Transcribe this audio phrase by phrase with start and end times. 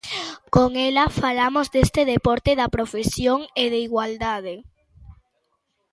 [0.55, 4.55] Con ela falamos deste deporte, da profesión e de igualdade.